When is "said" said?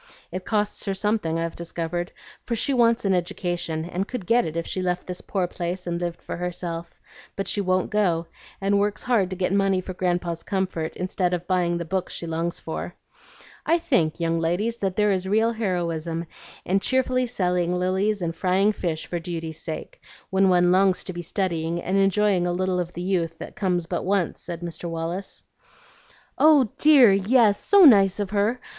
24.41-24.61